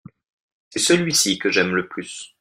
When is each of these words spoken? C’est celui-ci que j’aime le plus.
C’est 0.71 0.79
celui-ci 0.79 1.37
que 1.37 1.51
j’aime 1.51 1.75
le 1.75 1.87
plus. 1.87 2.35